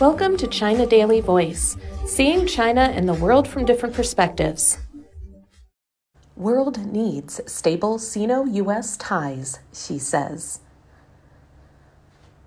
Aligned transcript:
Welcome 0.00 0.38
to 0.38 0.46
China 0.46 0.86
Daily 0.86 1.20
Voice, 1.20 1.76
seeing 2.06 2.46
China 2.46 2.80
and 2.80 3.06
the 3.06 3.12
world 3.12 3.46
from 3.46 3.66
different 3.66 3.94
perspectives. 3.94 4.78
World 6.34 6.90
needs 6.90 7.38
stable 7.44 7.98
Sino 7.98 8.46
US 8.46 8.96
ties, 8.96 9.58
Xi 9.74 9.98
says. 9.98 10.60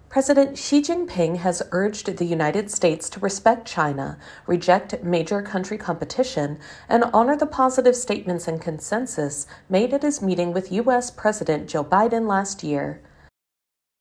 President 0.10 0.58
Xi 0.58 0.82
Jinping 0.82 1.38
has 1.38 1.62
urged 1.72 2.18
the 2.18 2.26
United 2.26 2.72
States 2.72 3.08
to 3.12 3.20
respect 3.20 3.68
China, 3.68 4.18
reject 4.48 5.04
major 5.04 5.44
country 5.44 5.78
competition, 5.78 6.58
and 6.90 7.04
honor 7.14 7.38
the 7.38 7.46
positive 7.46 7.96
statements 7.96 8.48
and 8.48 8.60
consensus 8.60 9.46
made 9.70 9.94
at 9.94 10.02
his 10.02 10.24
meeting 10.24 10.54
with 10.54 10.72
U.S. 10.72 11.12
President 11.12 11.70
Joe 11.70 11.84
Biden 11.84 12.28
last 12.28 12.64
year. 12.64 13.00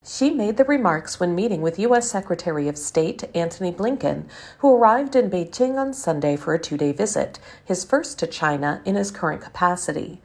Xi 0.05 0.31
made 0.31 0.57
the 0.57 0.65
remarks 0.65 1.21
when 1.21 1.33
meeting 1.33 1.63
with 1.63 1.79
U.S. 1.79 2.11
Secretary 2.11 2.67
of 2.67 2.77
State 2.77 3.23
Antony 3.37 3.71
Blinken, 3.71 4.25
who 4.59 4.75
arrived 4.75 5.15
in 5.15 5.31
Beijing 5.31 5.77
on 5.77 5.95
Sunday 5.95 6.35
for 6.35 6.53
a 6.53 6.59
two 6.59 6.77
day 6.77 6.91
visit, 6.91 7.39
his 7.65 7.85
first 7.85 8.19
to 8.19 8.27
China 8.27 8.83
in 8.85 8.97
his 8.97 9.13
current 9.13 9.41
capacity. 9.41 10.21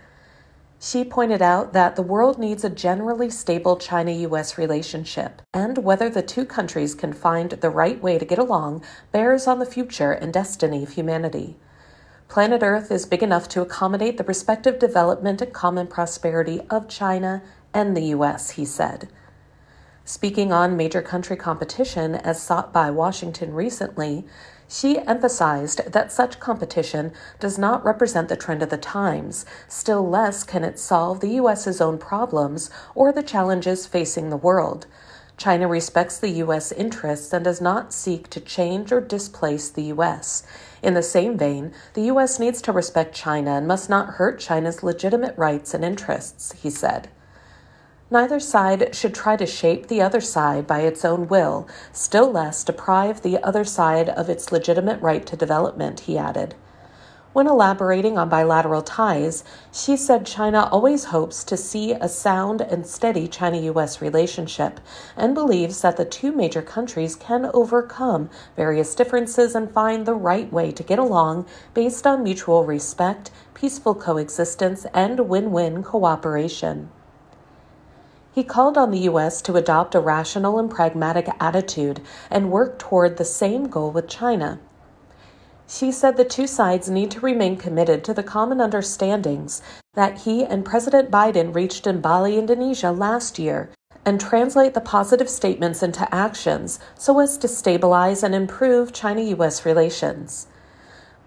Xi 0.80 1.05
pointed 1.05 1.44
out 1.44 1.73
that 1.73 1.95
the 1.95 2.02
world 2.02 2.40
needs 2.40 2.63
a 2.63 2.71
generally 2.71 3.30
stable 3.30 3.77
China 3.77 4.09
US 4.09 4.58
relationship, 4.58 5.44
and 5.54 5.77
whether 5.77 6.09
the 6.09 6.23
two 6.23 6.44
countries 6.44 6.96
can 6.96 7.13
find 7.13 7.52
the 7.52 7.70
right 7.70 8.02
way 8.02 8.18
to 8.18 8.26
get 8.26 8.40
along 8.40 8.84
bears 9.12 9.46
on 9.46 9.59
the 9.59 9.66
future 9.68 10.12
and 10.12 10.34
destiny 10.34 10.82
of 10.82 10.94
humanity. 10.94 11.55
Planet 12.30 12.63
Earth 12.63 12.91
is 12.91 13.05
big 13.05 13.21
enough 13.21 13.48
to 13.49 13.62
accommodate 13.62 14.18
the 14.18 14.23
respective 14.23 14.80
development 14.80 15.40
and 15.40 15.54
common 15.54 15.85
prosperity 15.85 16.62
of 16.68 16.90
China 16.90 17.44
and 17.76 17.96
the 17.96 18.05
US, 18.05 18.52
he 18.52 18.66
said. 18.66 19.07
Speaking 20.07 20.53
on 20.53 20.77
major 20.77 21.02
country 21.02 21.35
competition 21.35 22.15
as 22.15 22.41
sought 22.41 22.71
by 22.71 22.89
Washington 22.89 23.53
recently, 23.53 24.26
Xi 24.70 24.99
emphasized 24.99 25.91
that 25.91 26.13
such 26.13 26.40
competition 26.40 27.12
does 27.41 27.57
not 27.57 27.84
represent 27.84 28.29
the 28.29 28.37
trend 28.37 28.63
of 28.63 28.70
the 28.70 28.77
times, 28.77 29.45
still 29.67 30.07
less 30.07 30.45
can 30.45 30.63
it 30.63 30.79
solve 30.79 31.20
the 31.20 31.32
U.S.'s 31.32 31.82
own 31.82 31.98
problems 31.98 32.70
or 32.95 33.12
the 33.12 33.21
challenges 33.21 33.85
facing 33.85 34.29
the 34.29 34.37
world. 34.37 34.87
China 35.35 35.67
respects 35.67 36.17
the 36.17 36.32
U.S. 36.45 36.71
interests 36.71 37.34
and 37.34 37.43
does 37.43 37.60
not 37.60 37.91
seek 37.91 38.29
to 38.29 38.39
change 38.39 38.93
or 38.93 39.01
displace 39.01 39.70
the 39.70 39.84
U.S. 39.93 40.43
In 40.82 40.93
the 40.93 41.04
same 41.04 41.37
vein, 41.37 41.73
the 41.95 42.04
U.S. 42.04 42.39
needs 42.39 42.62
to 42.62 42.71
respect 42.71 43.13
China 43.13 43.55
and 43.55 43.67
must 43.67 43.89
not 43.89 44.12
hurt 44.12 44.39
China's 44.39 44.84
legitimate 44.84 45.37
rights 45.37 45.73
and 45.73 45.84
interests, 45.84 46.54
he 46.54 46.70
said. 46.70 47.10
Neither 48.10 48.40
side 48.40 48.96
should 48.96 49.13
try 49.13 49.36
to 49.36 49.46
shape 49.46 49.88
the 49.88 50.02
other 50.02 50.22
side 50.22 50.66
by 50.66 50.80
its 50.80 51.04
own 51.04 51.27
will, 51.27 51.68
still 51.91 52.32
less 52.32 52.63
deprive 52.63 53.22
the 53.22 53.44
other 53.44 53.66
side 53.66 54.08
of 54.08 54.30
its 54.30 54.50
legitimate 54.50 55.02
right 55.02 55.26
to 55.26 55.36
development, 55.36 56.00
he 56.02 56.18
added. 56.18 56.55
When 57.34 57.48
elaborating 57.48 58.18
on 58.18 58.30
bilateral 58.30 58.82
ties, 58.82 59.44
Xi 59.74 59.98
said 59.98 60.26
China 60.26 60.70
always 60.72 61.04
hopes 61.04 61.44
to 61.44 61.58
see 61.58 61.91
a 61.91 62.08
sound 62.08 62.62
and 62.62 62.88
steady 62.88 63.28
China 63.28 63.58
US 63.74 64.02
relationship 64.02 64.80
and 65.18 65.35
believes 65.35 65.81
that 65.81 65.97
the 65.97 66.06
two 66.06 66.31
major 66.31 66.62
countries 66.62 67.13
can 67.13 67.52
overcome 67.53 68.30
various 68.56 68.96
differences 68.96 69.53
and 69.53 69.69
find 69.69 70.06
the 70.06 70.16
right 70.16 70.52
way 70.52 70.72
to 70.72 70.81
get 70.81 70.97
along 70.97 71.46
based 71.74 72.08
on 72.08 72.24
mutual 72.24 72.63
respect, 72.63 73.31
peaceful 73.53 73.94
coexistence, 73.94 74.85
and 74.94 75.28
win 75.28 75.52
win 75.52 75.84
cooperation. 75.84 76.90
He 78.38 78.44
called 78.44 78.78
on 78.78 78.91
the 78.91 79.09
U.S. 79.09 79.41
to 79.41 79.56
adopt 79.56 79.96
a 79.96 80.00
rational 80.00 80.59
and 80.59 80.69
pragmatic 80.69 81.28
attitude 81.40 82.02
and 82.30 82.52
work 82.52 82.78
toward 82.78 83.18
the 83.18 83.25
same 83.25 83.68
goal 83.68 83.90
with 83.90 84.07
China. 84.07 84.59
Xi 85.68 85.91
said 85.91 86.18
the 86.18 86.24
two 86.24 86.46
sides 86.46 86.88
need 86.88 87.09
to 87.09 87.19
remain 87.19 87.57
committed 87.57 88.03
to 88.03 88.13
the 88.13 88.22
common 88.22 88.61
understandings 88.61 89.63
that 89.95 90.19
he 90.19 90.45
and 90.45 90.63
President 90.63 91.09
Biden 91.09 91.56
reached 91.56 91.88
in 91.88 92.00
Bali, 92.00 92.38
Indonesia 92.38 92.91
last 92.91 93.39
year 93.39 93.72
and 94.06 94.22
translate 94.22 94.75
the 94.75 94.81
positive 94.81 95.31
statements 95.31 95.81
into 95.81 96.07
actions 96.13 96.79
so 96.94 97.19
as 97.19 97.40
to 97.40 97.47
stabilize 97.47 98.22
and 98.22 98.35
improve 98.35 98.94
China 98.94 99.22
US 99.22 99.66
relations. 99.66 100.45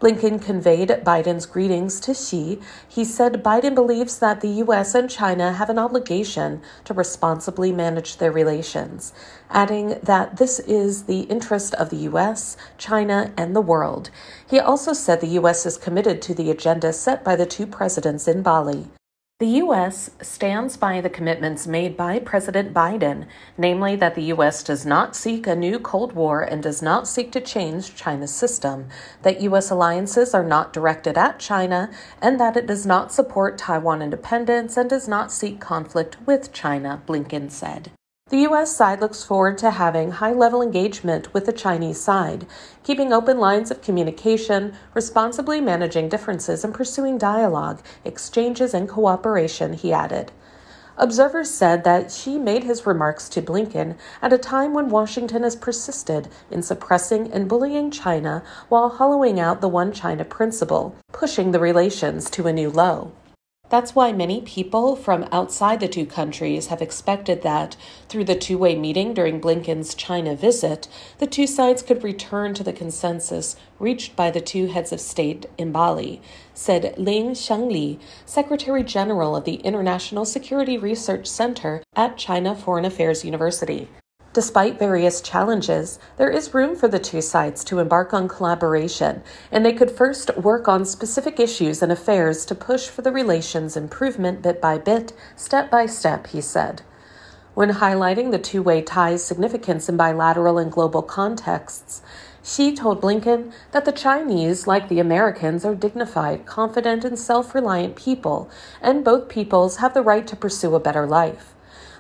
Blinken 0.01 0.43
conveyed 0.43 0.89
Biden's 1.05 1.45
greetings 1.45 2.01
to 2.01 2.15
Xi. 2.15 2.59
He 2.89 3.05
said 3.05 3.43
Biden 3.45 3.75
believes 3.75 4.19
that 4.19 4.41
the 4.41 4.49
U.S. 4.65 4.95
and 4.95 5.11
China 5.11 5.53
have 5.53 5.69
an 5.69 5.79
obligation 5.79 6.63
to 6.85 6.95
responsibly 6.95 7.71
manage 7.71 8.17
their 8.17 8.33
relations, 8.33 9.13
adding 9.51 10.01
that 10.03 10.39
this 10.39 10.59
is 10.61 11.03
the 11.03 11.21
interest 11.23 11.75
of 11.75 11.91
the 11.91 11.99
U.S., 12.09 12.57
China, 12.79 13.35
and 13.37 13.55
the 13.55 13.61
world. 13.61 14.09
He 14.49 14.59
also 14.59 14.95
said 14.95 15.21
the 15.21 15.39
U.S. 15.41 15.67
is 15.67 15.77
committed 15.77 16.23
to 16.23 16.35
the 16.35 16.51
agenda 16.51 16.95
set 16.95 17.23
by 17.23 17.37
the 17.37 17.45
two 17.45 17.67
presidents 17.67 18.27
in 18.27 18.41
Bali. 18.41 18.89
The 19.41 19.63
U.S. 19.65 20.11
stands 20.21 20.77
by 20.77 21.01
the 21.01 21.09
commitments 21.09 21.67
made 21.67 21.97
by 21.97 22.19
President 22.19 22.75
Biden, 22.75 23.25
namely 23.57 23.97
that 23.97 24.15
the 24.15 24.25
U.S. 24.35 24.63
does 24.63 24.85
not 24.85 25.17
seek 25.17 25.47
a 25.47 25.57
new 25.57 25.79
Cold 25.79 26.13
War 26.13 26.43
and 26.43 26.63
does 26.63 26.83
not 26.83 27.09
seek 27.09 27.33
to 27.33 27.41
change 27.41 27.95
China's 27.95 28.35
system, 28.35 28.89
that 29.23 29.41
U.S. 29.41 29.71
alliances 29.71 30.35
are 30.35 30.45
not 30.45 30.75
directed 30.75 31.17
at 31.17 31.39
China, 31.39 31.91
and 32.21 32.39
that 32.39 32.55
it 32.55 32.67
does 32.67 32.85
not 32.85 33.13
support 33.13 33.57
Taiwan 33.57 34.03
independence 34.03 34.77
and 34.77 34.91
does 34.91 35.09
not 35.09 35.33
seek 35.33 35.59
conflict 35.59 36.19
with 36.27 36.53
China, 36.53 37.01
Blinken 37.07 37.51
said. 37.51 37.91
The 38.31 38.43
U.S. 38.43 38.77
side 38.77 39.01
looks 39.01 39.25
forward 39.25 39.59
to 39.59 39.73
having 39.73 40.13
high 40.13 40.33
level 40.33 40.63
engagement 40.63 41.35
with 41.35 41.47
the 41.47 41.53
Chinese 41.53 42.01
side, 42.01 42.47
keeping 42.85 43.13
open 43.13 43.41
lines 43.41 43.73
of 43.73 43.83
communication, 43.83 44.75
responsibly 44.95 45.61
managing 45.61 46.09
differences, 46.09 46.63
and 46.63 46.73
pursuing 46.73 47.19
dialogue, 47.19 47.83
exchanges, 48.05 48.73
and 48.73 48.89
cooperation, 48.89 49.73
he 49.73 49.93
added. 49.93 50.31
Observers 50.97 51.51
said 51.51 51.83
that 51.83 52.13
Xi 52.13 52.39
made 52.39 52.63
his 52.63 52.87
remarks 52.87 53.29
to 53.31 53.43
Blinken 53.43 53.97
at 54.23 54.33
a 54.33 54.39
time 54.39 54.75
when 54.75 54.91
Washington 54.91 55.43
has 55.43 55.57
persisted 55.57 56.29
in 56.53 56.63
suppressing 56.63 57.33
and 57.33 57.49
bullying 57.49 57.91
China 57.91 58.45
while 58.69 58.91
hollowing 58.91 59.41
out 59.41 59.61
the 59.61 59.69
One 59.69 59.91
China 59.91 60.25
principle, 60.25 60.95
pushing 61.11 61.51
the 61.51 61.59
relations 61.59 62.31
to 62.31 62.47
a 62.47 62.53
new 62.53 62.71
low. 62.71 63.11
That's 63.71 63.95
why 63.95 64.11
many 64.11 64.41
people 64.41 64.97
from 64.97 65.29
outside 65.31 65.79
the 65.79 65.87
two 65.87 66.05
countries 66.05 66.67
have 66.67 66.83
expected 66.83 67.43
that, 67.43 67.77
through 68.09 68.25
the 68.25 68.35
two 68.35 68.59
way 68.59 68.75
meeting 68.75 69.15
during 69.15 69.41
Blinken's 69.41 69.95
China 69.95 70.35
visit, 70.35 70.89
the 71.19 71.29
two 71.29 71.47
sides 71.47 71.81
could 71.81 72.03
return 72.03 72.53
to 72.55 72.65
the 72.65 72.73
consensus 72.73 73.55
reached 73.79 74.17
by 74.17 74.29
the 74.29 74.41
two 74.41 74.67
heads 74.67 74.93
of 74.93 75.01
state 75.01 75.47
in 75.57 75.71
Bali, 75.71 76.21
said 76.53 76.95
Ling 76.99 77.31
Xiangli, 77.31 78.01
Secretary 78.27 78.83
General 78.83 79.37
of 79.37 79.45
the 79.45 79.63
International 79.63 80.25
Security 80.25 80.77
Research 80.77 81.29
Center 81.29 81.85
at 81.95 82.19
China 82.19 82.57
Foreign 82.57 82.85
Affairs 82.85 83.25
University. 83.25 83.89
Despite 84.33 84.79
various 84.79 85.21
challenges, 85.21 85.99
there 86.17 86.31
is 86.31 86.55
room 86.55 86.77
for 86.77 86.87
the 86.87 87.01
two 87.01 87.21
sides 87.21 87.65
to 87.65 87.81
embark 87.81 88.15
on 88.15 88.29
collaboration, 88.29 89.23
and 89.51 89.67
they 89.67 89.73
could 89.73 89.91
first 89.91 90.37
work 90.37 90.69
on 90.69 90.85
specific 90.85 91.41
issues 91.41 91.83
and 91.83 91.91
affairs 91.91 92.45
to 92.47 92.55
push 92.55 92.89
for 92.89 93.03
the 93.03 93.11
relations 93.11 93.77
improvement 93.77 94.41
bit 94.41 94.61
by 94.61 94.79
bit, 94.79 95.13
step 95.35 95.69
by 95.69 95.87
step, 95.87 96.29
he 96.29 96.41
said. 96.41 96.83
When 97.55 97.71
highlighting 97.71 98.31
the 98.31 98.39
two 98.39 98.63
way 98.63 98.83
tie's 98.83 99.25
significance 99.25 99.89
in 99.89 99.97
bilateral 99.97 100.59
and 100.59 100.71
global 100.71 101.03
contexts, 101.03 102.01
Xi 102.45 102.73
told 102.77 103.01
Blinken 103.01 103.53
that 103.73 103.85
the 103.85 103.91
Chinese, 103.91 104.69
like 104.69 104.89
the 104.89 105.01
Americans, 105.01 105.65
are 105.65 105.75
dignified, 105.75 106.47
confident, 106.47 107.05
and 107.05 107.19
self 107.19 107.53
reliant 107.53 107.97
people, 107.97 108.49
and 108.81 109.05
both 109.05 109.29
peoples 109.29 109.79
have 109.79 109.93
the 109.93 110.03
right 110.03 110.27
to 110.29 110.37
pursue 110.37 110.77
a 110.77 110.81
better 110.81 111.05
life. 111.05 111.53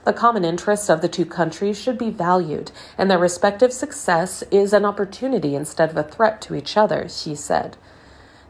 The 0.04 0.14
common 0.14 0.46
interests 0.46 0.88
of 0.88 1.02
the 1.02 1.08
two 1.08 1.26
countries 1.26 1.78
should 1.78 1.98
be 1.98 2.08
valued, 2.08 2.72
and 2.96 3.10
their 3.10 3.18
respective 3.18 3.70
success 3.70 4.42
is 4.50 4.72
an 4.72 4.86
opportunity 4.86 5.54
instead 5.54 5.90
of 5.90 5.96
a 5.96 6.02
threat 6.02 6.40
to 6.42 6.54
each 6.54 6.78
other, 6.78 7.06
Xi 7.06 7.34
said. 7.34 7.76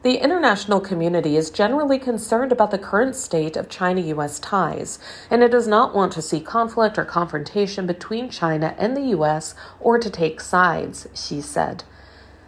The 0.03 0.15
international 0.15 0.79
community 0.79 1.35
is 1.35 1.51
generally 1.51 1.99
concerned 1.99 2.53
about 2.53 2.71
the 2.71 2.79
current 2.79 3.17
state 3.17 3.57
of 3.57 3.67
China 3.67 3.99
US 4.01 4.39
ties, 4.39 4.97
and 5.29 5.43
it 5.43 5.51
does 5.51 5.67
not 5.67 5.93
want 5.93 6.13
to 6.13 6.21
see 6.21 6.39
conflict 6.39 6.97
or 6.97 7.03
confrontation 7.03 7.85
between 7.85 8.29
China 8.29 8.73
and 8.77 8.95
the 8.95 9.13
US 9.17 9.53
or 9.79 9.99
to 9.99 10.09
take 10.09 10.39
sides, 10.39 11.07
Xi 11.13 11.41
said. 11.41 11.83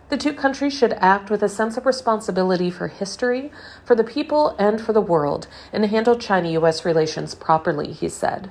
The 0.10 0.18
two 0.18 0.34
countries 0.34 0.74
should 0.74 0.94
act 0.94 1.30
with 1.30 1.44
a 1.44 1.50
sense 1.50 1.76
of 1.76 1.86
responsibility 1.86 2.72
for 2.72 2.88
history, 2.88 3.52
for 3.84 3.96
the 3.96 4.04
people, 4.04 4.56
and 4.58 4.80
for 4.80 4.94
the 4.94 5.02
world, 5.02 5.48
and 5.74 5.86
handle 5.86 6.16
China 6.16 6.50
US 6.62 6.86
relations 6.86 7.36
properly, 7.36 7.92
he 7.92 8.08
said. 8.08 8.50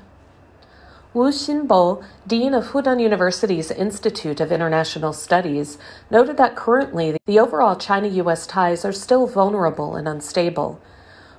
Wu 1.15 1.29
Xinbo, 1.31 2.03
Dean 2.27 2.55
of 2.55 2.69
Fudan 2.69 2.99
University's 2.99 3.71
Institute 3.71 4.41
of 4.41 4.51
International 4.51 5.13
Studies, 5.13 5.77
noted 6.11 6.39
that 6.39 6.57
currently 6.57 7.19
the 7.27 7.39
overall 7.39 7.77
China 7.77 8.09
US 8.09 8.47
ties 8.47 8.83
are 8.83 8.93
still 8.93 9.27
vulnerable 9.27 9.95
and 9.95 10.09
unstable. 10.09 10.81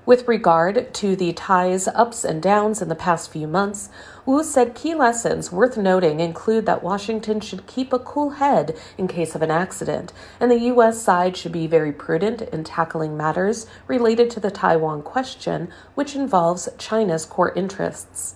With 0.06 0.28
regard 0.28 0.94
to 0.94 1.16
the 1.16 1.34
ties' 1.34 1.88
ups 1.88 2.24
and 2.24 2.40
downs 2.40 2.84
in 2.84 2.90
the 2.90 2.94
past 2.94 3.32
few 3.32 3.48
months, 3.48 3.90
Wu 4.28 4.44
said 4.44 4.76
key 4.76 4.94
lessons 4.94 5.52
worth 5.52 5.76
noting 5.76 6.20
include 6.20 6.68
that 6.68 6.84
Washington 6.84 7.40
should 7.40 7.66
keep 7.66 7.92
a 7.92 7.98
cool 7.98 8.32
head 8.32 8.78
in 8.96 9.08
case 9.08 9.34
of 9.34 9.42
an 9.42 9.50
accident, 9.50 10.14
and 10.40 10.52
the 10.52 10.66
U.S. 10.66 11.02
side 11.02 11.36
should 11.36 11.52
be 11.52 11.66
very 11.66 11.92
prudent 11.92 12.44
in 12.44 12.64
tackling 12.64 13.18
matters 13.18 13.66
related 13.88 14.30
to 14.30 14.40
the 14.40 14.52
Taiwan 14.52 15.02
question, 15.02 15.70
which 15.96 16.16
involves 16.16 16.70
China's 16.78 17.26
core 17.26 17.52
interests. 17.56 18.36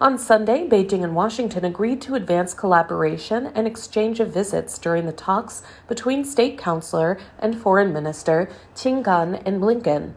On 0.00 0.16
Sunday, 0.16 0.66
Beijing 0.66 1.04
and 1.04 1.14
Washington 1.14 1.62
agreed 1.62 2.00
to 2.00 2.14
advance 2.14 2.54
collaboration 2.54 3.48
and 3.54 3.66
exchange 3.66 4.18
of 4.18 4.32
visits 4.32 4.78
during 4.78 5.04
the 5.04 5.12
talks 5.12 5.62
between 5.88 6.24
State 6.24 6.56
Councilor 6.56 7.18
and 7.38 7.60
Foreign 7.60 7.92
Minister 7.92 8.48
Qin 8.74 9.04
Gang 9.04 9.42
and 9.44 9.60
Blinken. 9.60 10.14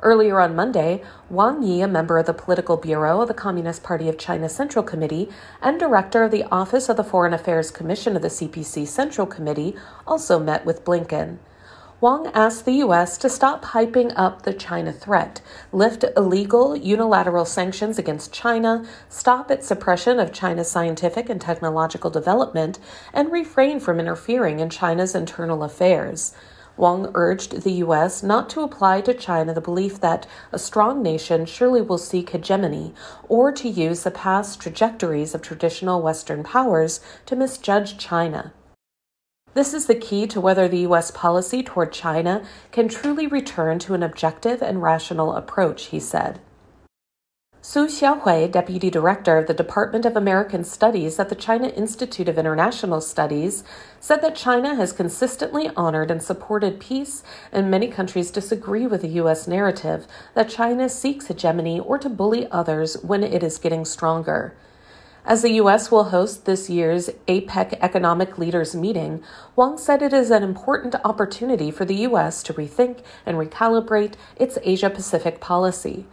Earlier 0.00 0.40
on 0.40 0.56
Monday, 0.56 1.02
Wang 1.28 1.62
Yi, 1.62 1.82
a 1.82 1.88
member 1.88 2.16
of 2.16 2.24
the 2.24 2.32
Political 2.32 2.78
Bureau 2.78 3.20
of 3.20 3.28
the 3.28 3.34
Communist 3.34 3.82
Party 3.82 4.08
of 4.08 4.16
China 4.16 4.48
Central 4.48 4.82
Committee 4.82 5.28
and 5.60 5.78
director 5.78 6.24
of 6.24 6.30
the 6.30 6.44
Office 6.44 6.88
of 6.88 6.96
the 6.96 7.04
Foreign 7.04 7.34
Affairs 7.34 7.70
Commission 7.70 8.16
of 8.16 8.22
the 8.22 8.28
CPC 8.28 8.88
Central 8.88 9.26
Committee, 9.26 9.76
also 10.06 10.38
met 10.38 10.64
with 10.64 10.86
Blinken. 10.86 11.36
Wang 12.02 12.26
asked 12.34 12.64
the 12.64 12.82
U.S. 12.86 13.16
to 13.18 13.30
stop 13.30 13.64
hyping 13.66 14.12
up 14.16 14.42
the 14.42 14.52
China 14.52 14.92
threat, 14.92 15.40
lift 15.70 16.04
illegal 16.16 16.74
unilateral 16.74 17.44
sanctions 17.44 17.96
against 17.96 18.32
China, 18.32 18.84
stop 19.08 19.52
its 19.52 19.68
suppression 19.68 20.18
of 20.18 20.32
China's 20.32 20.68
scientific 20.68 21.28
and 21.28 21.40
technological 21.40 22.10
development, 22.10 22.80
and 23.12 23.30
refrain 23.30 23.78
from 23.78 24.00
interfering 24.00 24.58
in 24.58 24.68
China's 24.68 25.14
internal 25.14 25.62
affairs. 25.62 26.34
Wang 26.76 27.08
urged 27.14 27.62
the 27.62 27.74
U.S. 27.84 28.24
not 28.24 28.50
to 28.50 28.62
apply 28.62 29.00
to 29.02 29.14
China 29.14 29.54
the 29.54 29.60
belief 29.60 30.00
that 30.00 30.26
a 30.50 30.58
strong 30.58 31.04
nation 31.04 31.46
surely 31.46 31.82
will 31.82 31.98
seek 31.98 32.30
hegemony, 32.30 32.92
or 33.28 33.52
to 33.52 33.68
use 33.68 34.02
the 34.02 34.10
past 34.10 34.60
trajectories 34.60 35.36
of 35.36 35.40
traditional 35.42 36.02
Western 36.02 36.42
powers 36.42 36.98
to 37.26 37.36
misjudge 37.36 37.96
China. 37.96 38.52
This 39.54 39.74
is 39.74 39.86
the 39.86 39.94
key 39.94 40.26
to 40.28 40.40
whether 40.40 40.66
the 40.66 40.80
U.S. 40.80 41.10
policy 41.10 41.62
toward 41.62 41.92
China 41.92 42.42
can 42.70 42.88
truly 42.88 43.26
return 43.26 43.78
to 43.80 43.92
an 43.92 44.02
objective 44.02 44.62
and 44.62 44.82
rational 44.82 45.34
approach, 45.34 45.86
he 45.86 46.00
said. 46.00 46.40
Su 47.64 47.86
Xiaohui, 47.86 48.50
Deputy 48.50 48.90
Director 48.90 49.38
of 49.38 49.46
the 49.46 49.54
Department 49.54 50.04
of 50.04 50.16
American 50.16 50.64
Studies 50.64 51.20
at 51.20 51.28
the 51.28 51.36
China 51.36 51.68
Institute 51.68 52.28
of 52.28 52.36
International 52.36 53.00
Studies, 53.00 53.62
said 54.00 54.20
that 54.22 54.34
China 54.34 54.74
has 54.74 54.92
consistently 54.92 55.70
honored 55.76 56.10
and 56.10 56.20
supported 56.20 56.80
peace, 56.80 57.22
and 57.52 57.70
many 57.70 57.86
countries 57.86 58.32
disagree 58.32 58.86
with 58.86 59.02
the 59.02 59.08
U.S. 59.20 59.46
narrative 59.46 60.08
that 60.34 60.48
China 60.48 60.88
seeks 60.88 61.28
hegemony 61.28 61.78
or 61.78 61.98
to 61.98 62.08
bully 62.08 62.50
others 62.50 62.94
when 63.02 63.22
it 63.22 63.44
is 63.44 63.58
getting 63.58 63.84
stronger. 63.84 64.56
As 65.24 65.42
the 65.42 65.52
U.S. 65.52 65.88
will 65.88 66.04
host 66.04 66.46
this 66.46 66.68
year's 66.68 67.08
APEC 67.28 67.78
Economic 67.80 68.38
Leaders 68.38 68.74
Meeting, 68.74 69.22
Wang 69.54 69.78
said 69.78 70.02
it 70.02 70.12
is 70.12 70.32
an 70.32 70.42
important 70.42 70.96
opportunity 71.04 71.70
for 71.70 71.84
the 71.84 71.94
U.S. 72.08 72.42
to 72.42 72.52
rethink 72.52 73.04
and 73.24 73.36
recalibrate 73.36 74.14
its 74.34 74.58
Asia 74.64 74.90
Pacific 74.90 75.38
policy. 75.38 76.06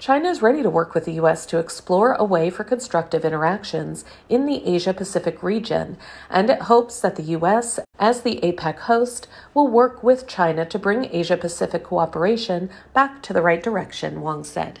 China 0.00 0.28
is 0.28 0.42
ready 0.42 0.64
to 0.64 0.68
work 0.68 0.94
with 0.94 1.04
the 1.04 1.12
U.S. 1.12 1.46
to 1.46 1.58
explore 1.58 2.14
a 2.14 2.24
way 2.24 2.50
for 2.50 2.64
constructive 2.64 3.24
interactions 3.24 4.04
in 4.28 4.46
the 4.46 4.66
Asia 4.66 4.92
Pacific 4.92 5.44
region, 5.44 5.96
and 6.28 6.50
it 6.50 6.62
hopes 6.62 7.00
that 7.00 7.14
the 7.14 7.22
U.S., 7.22 7.78
as 8.00 8.22
the 8.22 8.40
APEC 8.42 8.80
host, 8.80 9.28
will 9.54 9.68
work 9.68 10.02
with 10.02 10.26
China 10.26 10.66
to 10.66 10.78
bring 10.78 11.08
Asia 11.12 11.36
Pacific 11.36 11.84
cooperation 11.84 12.68
back 12.92 13.22
to 13.22 13.32
the 13.32 13.42
right 13.42 13.62
direction, 13.62 14.22
Wang 14.22 14.42
said. 14.42 14.80